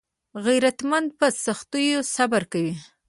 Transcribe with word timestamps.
غیرتمند 0.45 1.09
په 1.19 1.27
سختیو 1.45 1.99
صبر 2.15 2.43
کوي 2.51 2.75